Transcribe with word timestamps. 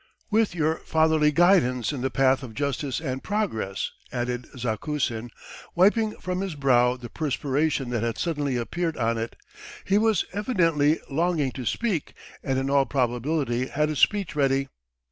.""With 0.31 0.55
your 0.55 0.77
fatherly 0.77 1.31
guidance 1.31 1.93
in 1.93 2.01
the 2.01 2.09
path 2.09 2.41
of 2.41 2.55
justice 2.55 2.99
and 2.99 3.21
progress..." 3.21 3.91
added 4.11 4.47
Zakusin, 4.57 5.29
wiping 5.75 6.15
from 6.17 6.41
his 6.41 6.55
brow 6.55 6.97
the 6.97 7.07
perspiration 7.07 7.91
that 7.91 8.01
had 8.01 8.17
suddenly 8.17 8.57
appeared 8.57 8.97
on 8.97 9.19
it; 9.19 9.35
he 9.85 9.99
was 9.99 10.25
evidently 10.33 10.99
longing 11.07 11.51
to 11.51 11.67
speak, 11.67 12.15
and 12.43 12.57
in 12.57 12.67
all 12.67 12.87
probability 12.87 13.67
had 13.67 13.91
a 13.91 13.95
speech 13.95 14.35
ready. 14.35 14.69